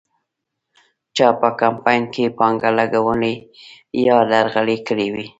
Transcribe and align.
چا 1.15 1.27
په 1.39 1.49
کمپاین 1.61 2.03
کې 2.13 2.35
پانګه 2.37 2.69
لګولې 2.79 3.33
یا 4.05 4.17
درغلۍ 4.31 4.77
کړې 4.87 5.07
وې. 5.13 5.25